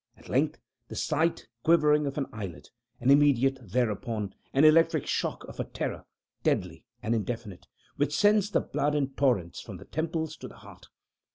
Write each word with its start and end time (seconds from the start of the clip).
At 0.17 0.29
length 0.29 0.57
the 0.87 0.95
slight 0.95 1.47
quivering 1.61 2.07
of 2.07 2.17
an 2.17 2.25
eyelid, 2.33 2.71
and 2.99 3.11
immediately 3.11 3.67
thereupon, 3.67 4.33
an 4.51 4.63
electric 4.65 5.05
shock 5.05 5.43
of 5.43 5.59
a 5.59 5.63
terror, 5.63 6.05
deadly 6.41 6.85
and 7.03 7.13
indefinite, 7.13 7.67
which 7.97 8.17
sends 8.17 8.49
the 8.49 8.61
blood 8.61 8.95
in 8.95 9.09
torrents 9.11 9.61
from 9.61 9.77
the 9.77 9.85
temples 9.85 10.35
to 10.37 10.47
the 10.47 10.57
heart. 10.57 10.87